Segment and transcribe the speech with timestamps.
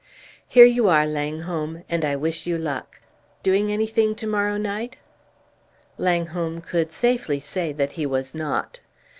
[0.47, 3.01] Here you are, Langholm, and I wish you luck.
[3.43, 4.97] Doing anything to morrow night?"
[5.99, 8.79] Langholm could safely say that he was not.